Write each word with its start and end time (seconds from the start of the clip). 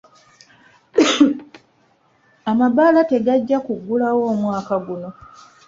"Amabaala 2.51 3.01
tegajja 3.11 3.57
kuggulawo 3.65 4.21
omwaka 4.33 4.75
guno. 4.85 5.09